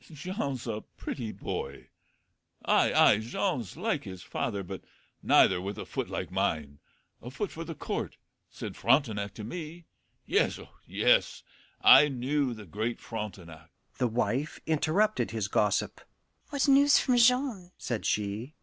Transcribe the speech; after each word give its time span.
"Jean's 0.11 0.65
a 0.65 0.81
pretty 0.97 1.31
boy 1.31 1.87
ay, 2.65 2.91
ay, 2.91 3.17
Jean's 3.19 3.77
like 3.77 4.03
his 4.03 4.23
father, 4.23 4.63
but 4.63 4.81
neither 5.21 5.61
with 5.61 5.77
a 5.77 5.85
foot 5.85 6.09
like 6.09 6.31
mine 6.31 6.79
a 7.21 7.29
foot 7.29 7.51
for 7.51 7.63
the 7.63 7.75
Court, 7.75 8.17
said 8.49 8.75
Frotenac 8.75 9.35
to 9.35 9.43
me 9.43 9.85
yes, 10.25 10.59
yes, 10.87 11.43
I 11.81 12.07
knew 12.07 12.55
the 12.55 12.65
great 12.65 12.99
Frotenac" 12.99 13.69
The 13.99 14.07
wife 14.07 14.59
interrupted 14.65 15.29
his 15.29 15.47
gossip. 15.47 16.01
"What 16.49 16.67
news 16.67 16.97
from 16.97 17.17
Jean?" 17.17 17.71
said 17.77 18.03
she. 18.07 18.55